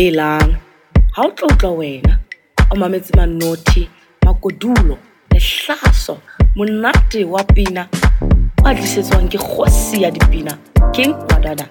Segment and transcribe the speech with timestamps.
[0.00, 0.56] helang
[1.12, 2.18] ha o tlo wena?
[2.70, 3.88] O mametse manothi
[4.24, 4.96] makodulo
[5.30, 6.18] lehlaso.
[6.56, 7.88] Monate wa pina
[8.64, 10.56] o tlisetswang ke kgosi ya dipina
[10.92, 11.68] king wadada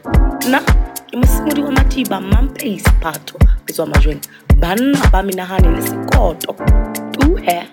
[0.47, 0.61] nna
[1.09, 4.21] ke mosimodi wa matiba mampeis phato ke tswa majweng.
[4.59, 6.53] Banna ba menagane le sekoto.
[7.11, 7.65] Tuhe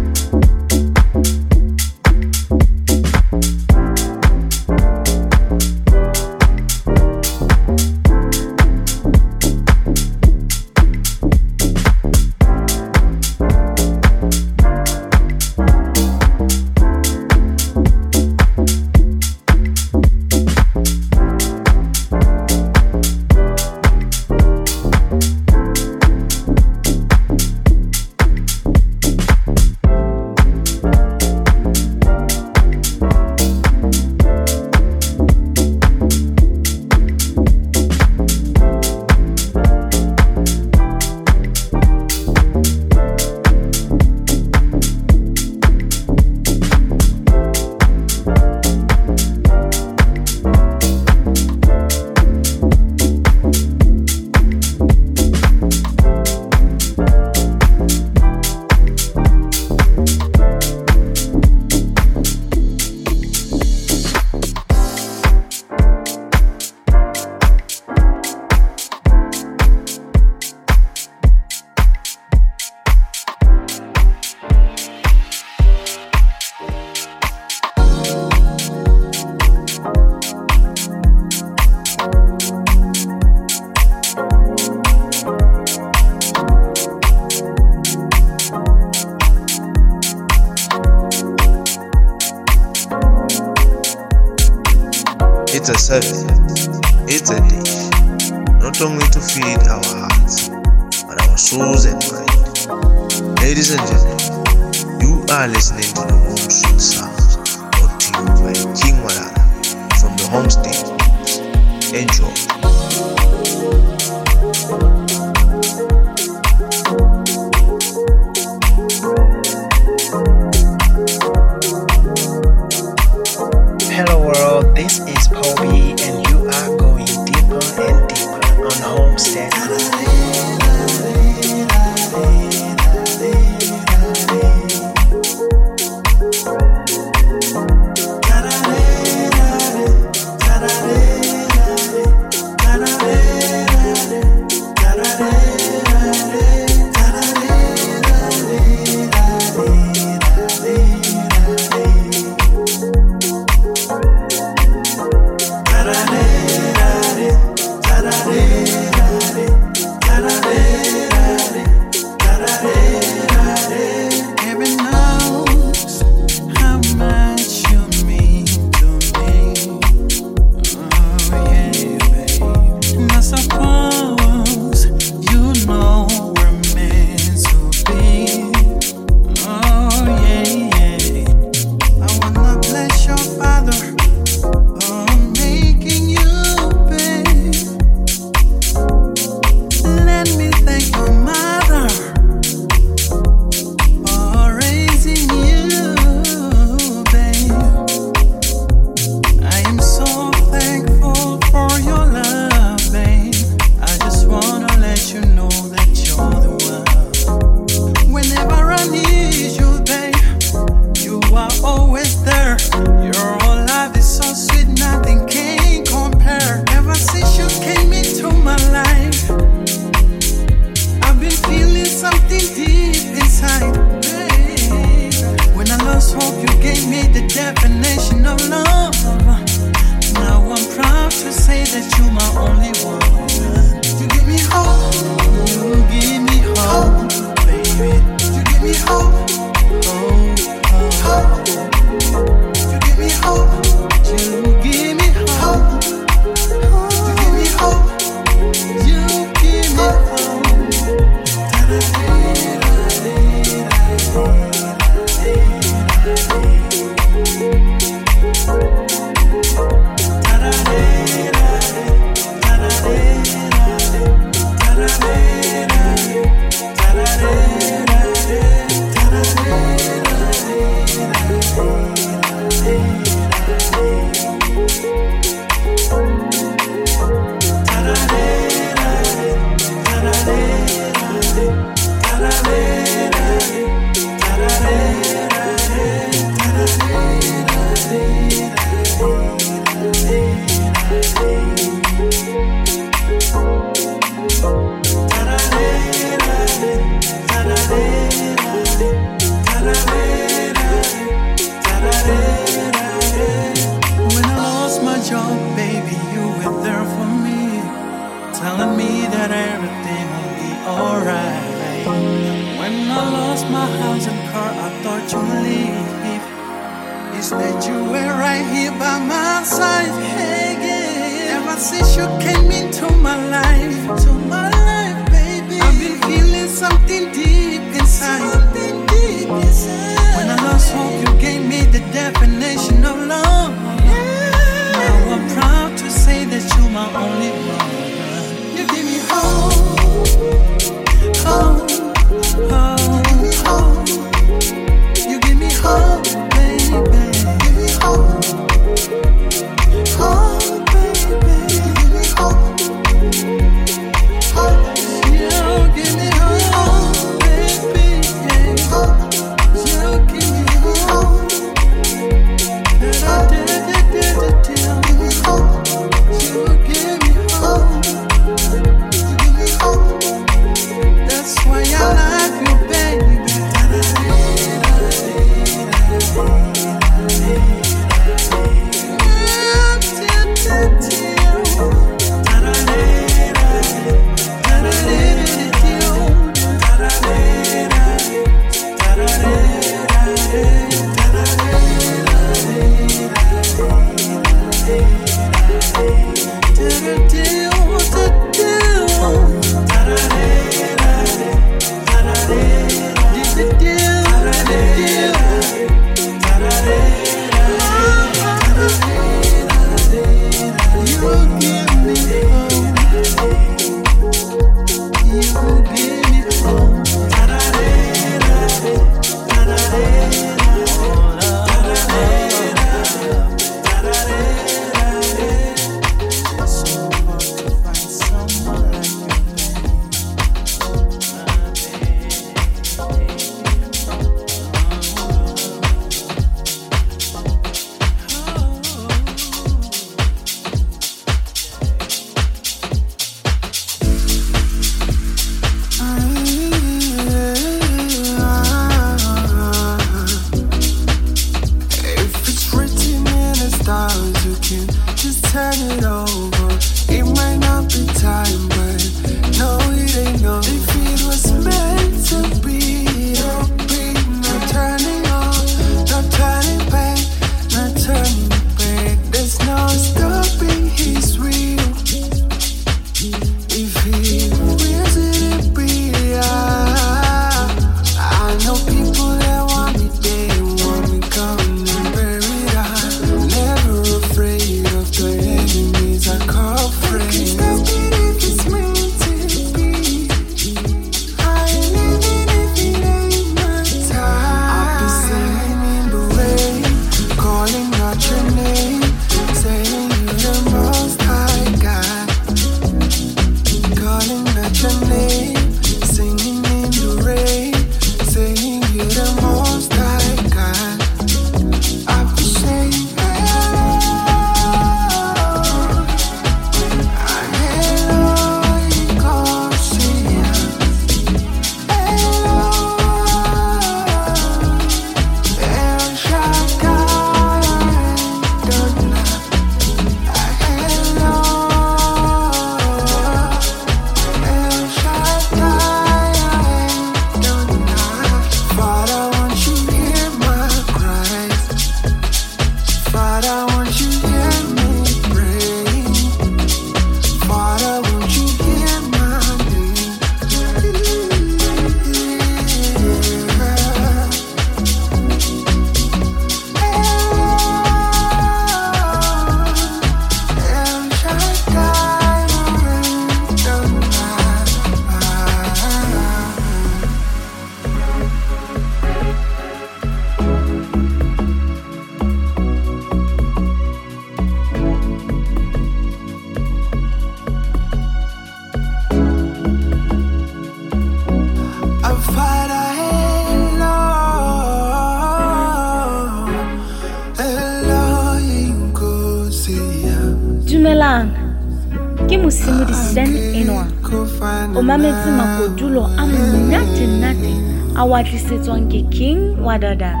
[599.51, 600.00] wadada.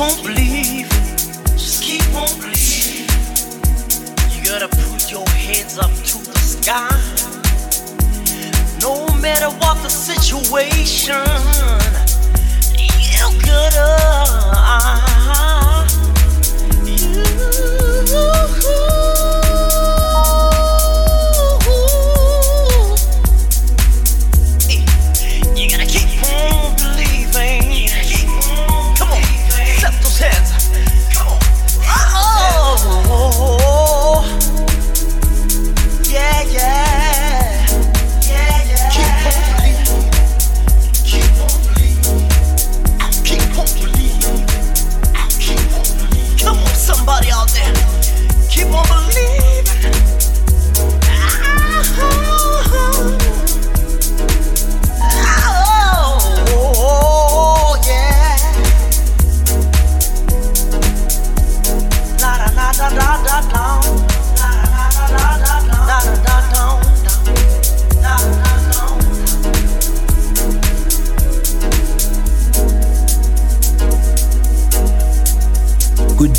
[0.00, 0.88] On believing,
[1.58, 3.06] just keep on believing.
[4.32, 6.88] You gotta put your hands up to the sky.
[8.80, 11.16] No matter what the situation,
[12.78, 13.88] you gotta.
[16.86, 18.59] You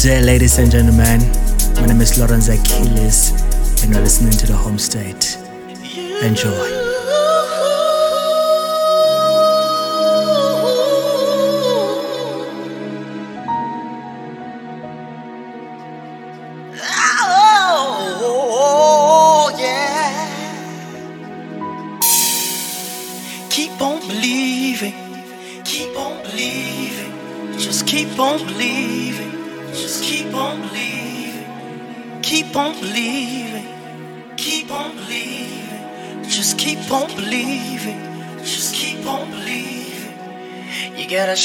[0.02, 1.20] day, ladies and gentlemen.
[1.76, 3.32] My name is Lawrence Achilles,
[3.84, 5.24] and you're listening to the Homestead.
[6.24, 6.81] Enjoy.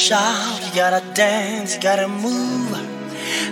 [0.07, 2.71] Shout, you gotta dance, you gotta move.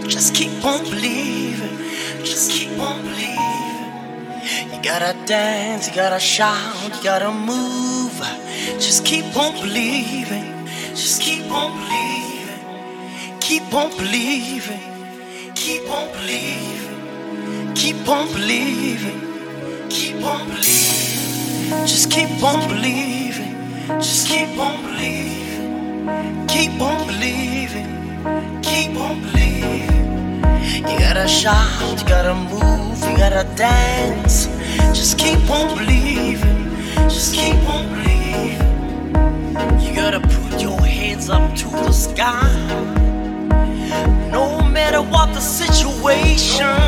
[0.06, 1.76] Just keep on believing.
[2.22, 4.70] Just keep on believing.
[4.72, 8.14] You gotta dance, you gotta shout, you gotta move.
[8.78, 10.68] Just keep on believing.
[10.94, 13.40] Just keep on believing.
[13.40, 14.84] Keep on believing.
[15.56, 17.74] Keep on believing.
[17.74, 19.20] Keep on believing.
[19.88, 21.86] Keep on believing.
[21.90, 23.54] Just keep on believing.
[23.98, 25.43] Just keep on believing.
[26.04, 27.88] Keep on believing.
[28.62, 30.36] Keep on believing.
[30.86, 34.46] You gotta shout, you gotta move, you gotta dance.
[34.92, 36.70] Just keep on believing.
[37.08, 38.74] Just keep on believing.
[39.80, 42.52] You gotta put your hands up to the sky.
[44.30, 46.83] No matter what the situation,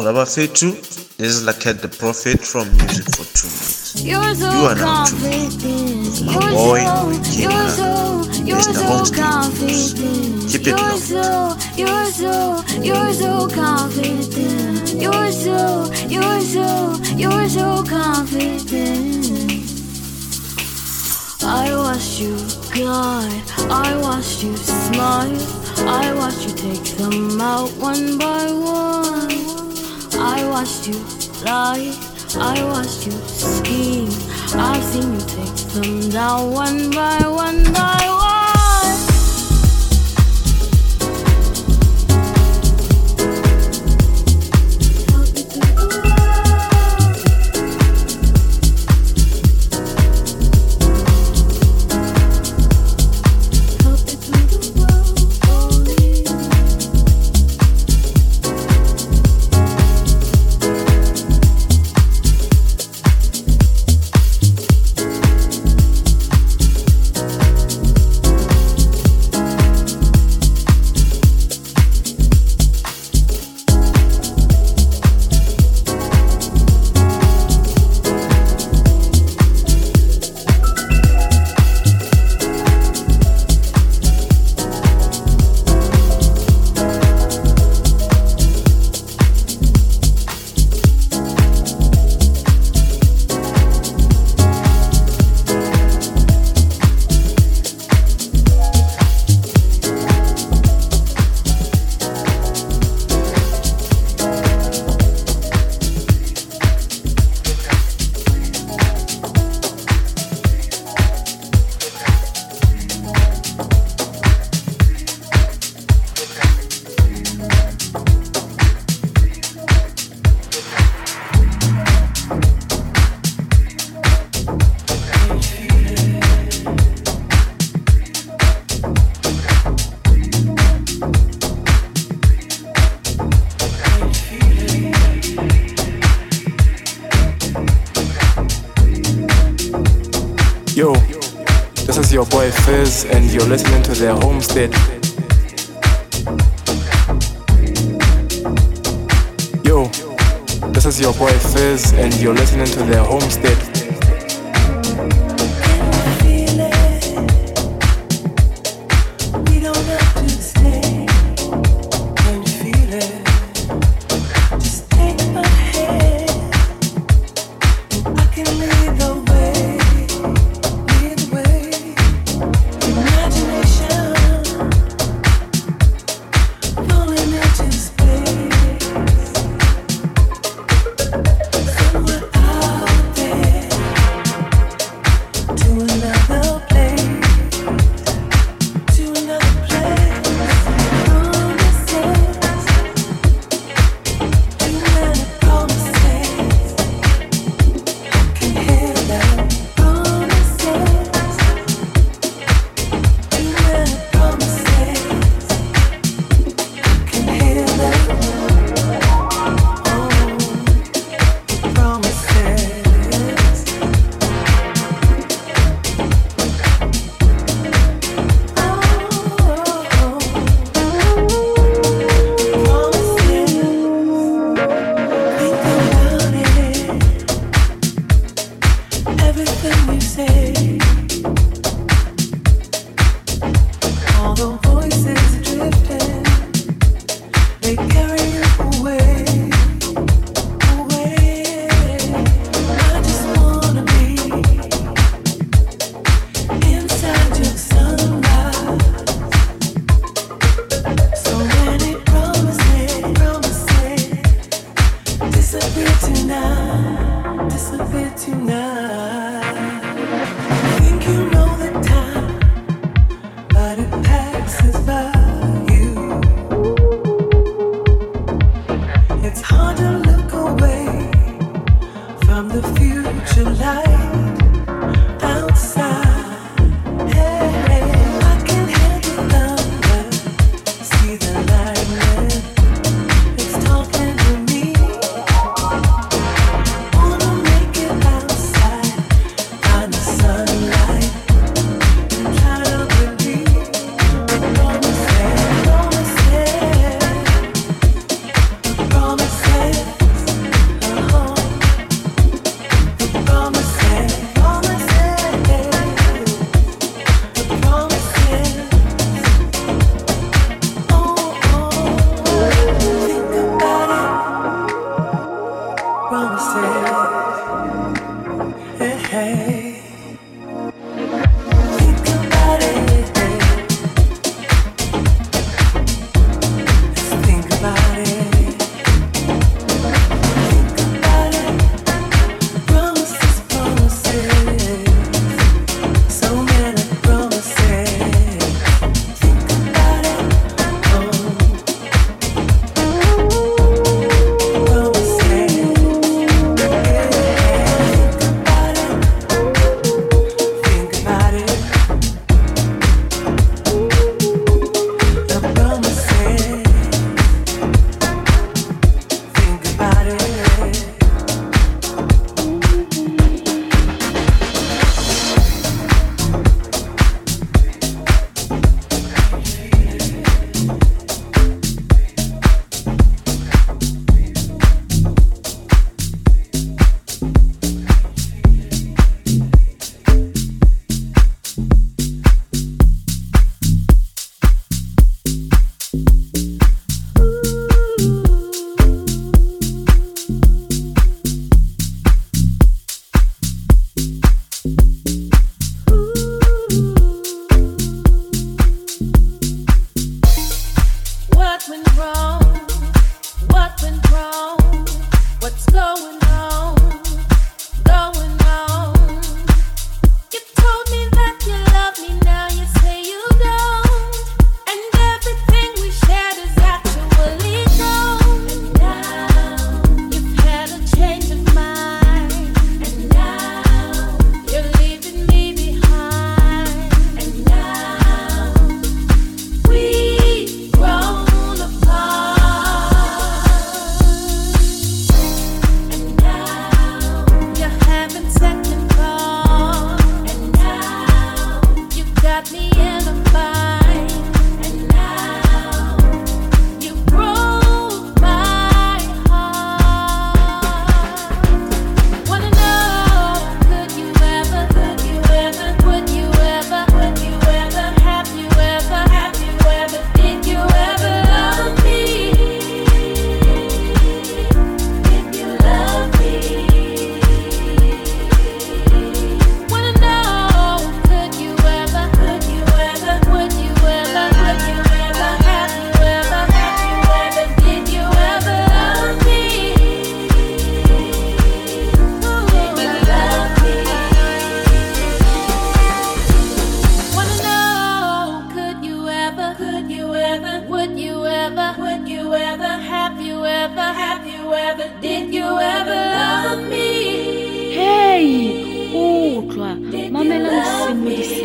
[0.00, 0.72] About Fetu,
[1.18, 4.02] this is Laket the Prophet from Music for Two Minutes.
[4.02, 6.24] You're so You are now confident.
[6.24, 7.88] my You're boy, so, King you're so,
[8.42, 8.74] you're Mr.
[8.74, 10.50] so confident.
[10.50, 10.98] Keep it you're locked.
[10.98, 12.34] so, you're so,
[12.82, 14.94] you're so confident.
[14.94, 19.26] You're so, you're so, you're so confident.
[21.44, 22.36] I watched you
[22.72, 25.38] glide, I watched you smile,
[25.86, 29.59] I watched you take them out one by one.
[30.22, 30.98] I watched you
[31.44, 31.96] lie,
[32.36, 34.08] I watched you scheme.
[34.54, 38.19] I've seen you take them down one by one by one.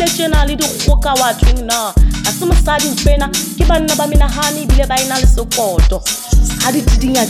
[0.00, 1.92] Ga tlephile tjena le dikgoka wa tweng na?
[2.24, 6.02] Ga se mosadi fena ke banna ba menagane ebile ba ena le sekoto.
[6.60, 7.24] Ga di didinya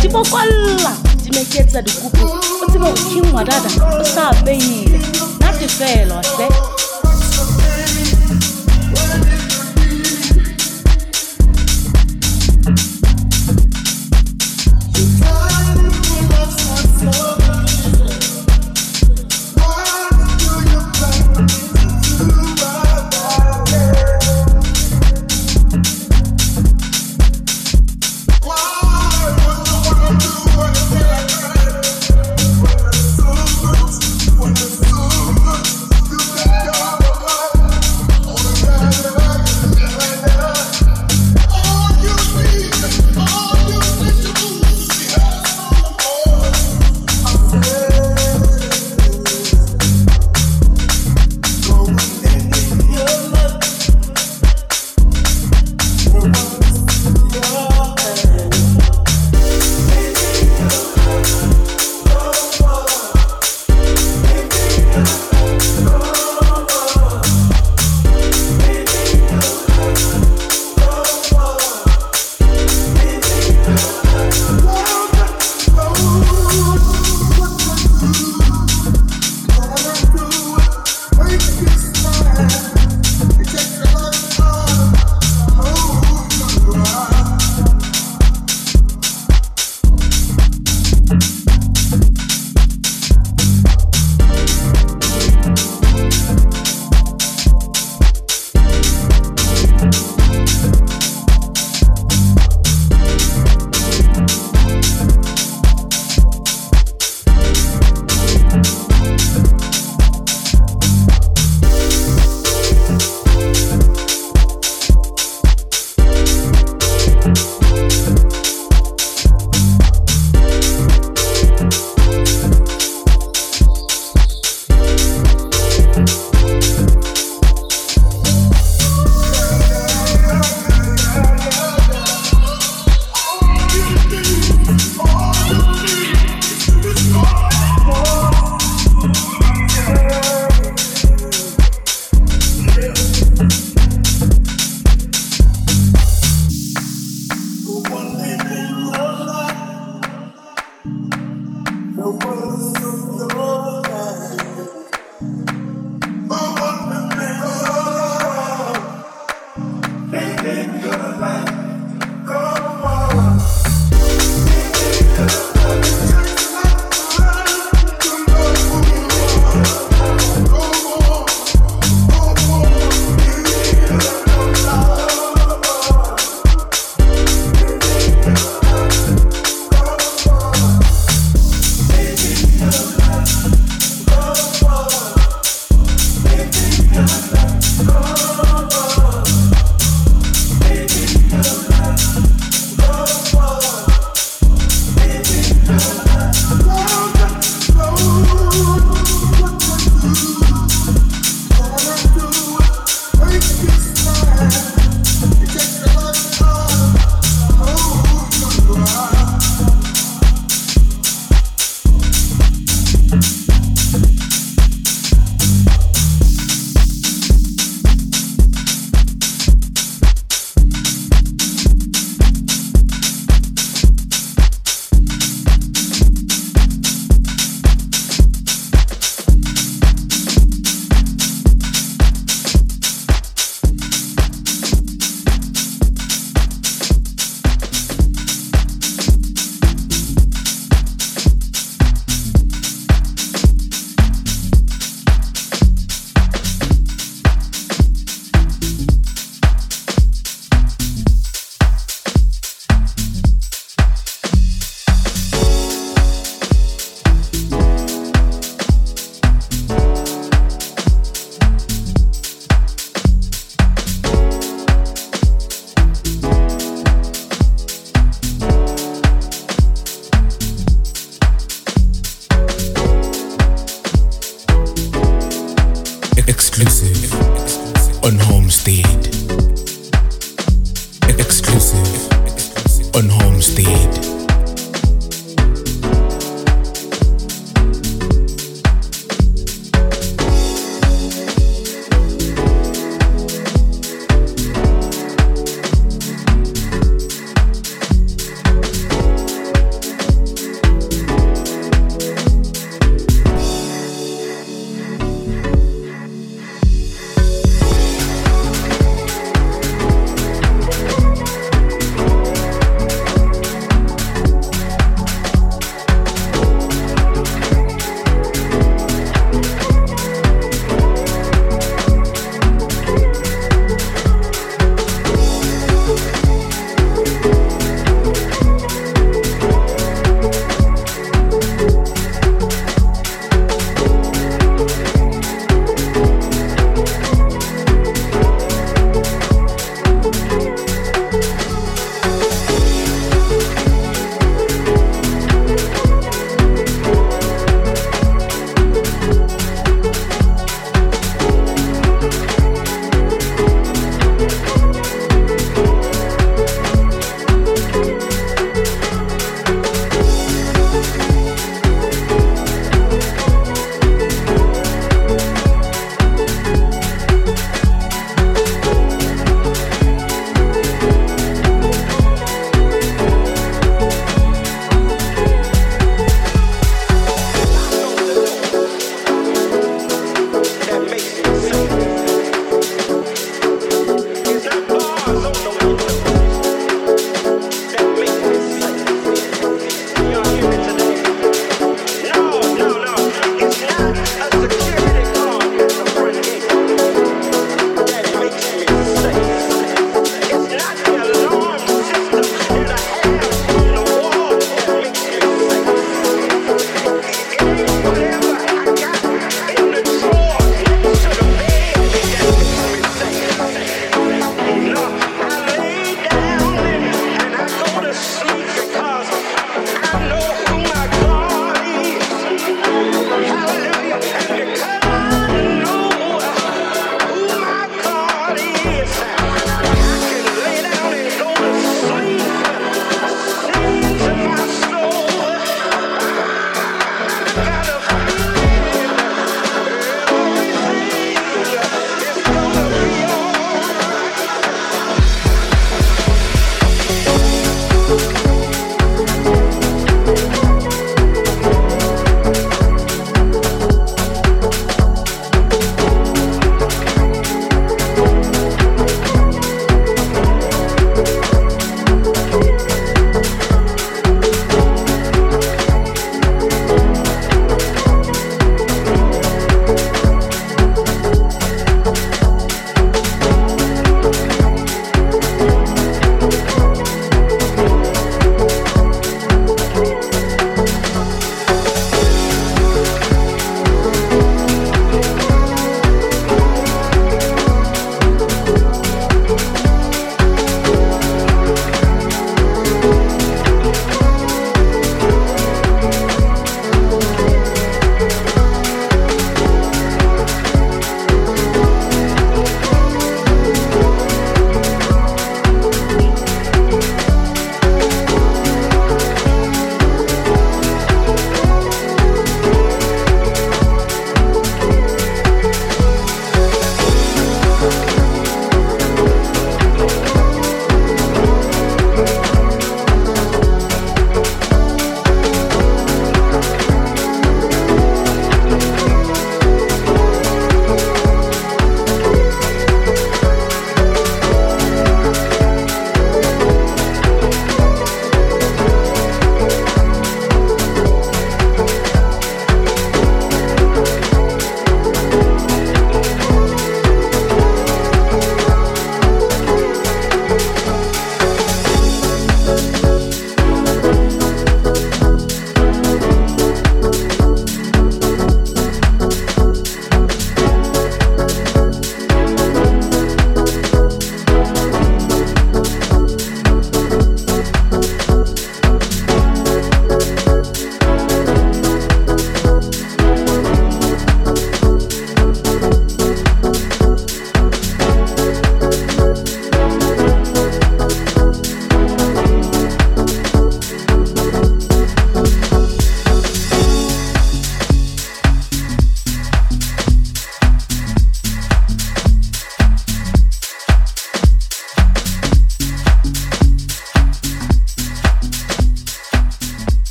[0.00, 3.70] di bokolla di meketsa dikupu o tsebe gore ke ngwadada
[4.00, 4.98] o sa apeile
[5.38, 6.69] nna tefelwa hle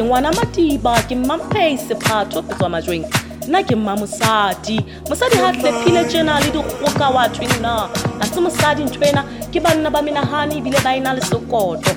[0.00, 3.04] ke ngwana matiba ke mmampei sephatho ke tswa majweng.
[3.48, 4.80] Nna ke mma mosadi.
[5.08, 9.22] Mosadi ha tlephile tjena le dikgoka wa thwe nna ga se mosadi ntho ena
[9.52, 11.92] ke banna ba menagane ebile ba ena le sekoto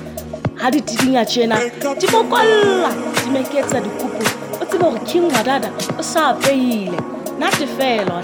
[0.60, 1.56] ha di tidinya tjena
[1.98, 2.92] di bokolla
[3.24, 4.24] di meketsa dikupu.
[4.60, 7.00] O tsebe gore king wadada o sa apeile.
[7.38, 8.20] Nate fela